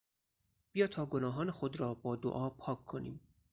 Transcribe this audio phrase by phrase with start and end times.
[0.73, 3.19] بیا تا گناهان خود را با دعا پاک کنیم.